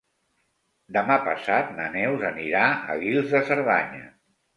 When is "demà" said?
0.95-1.17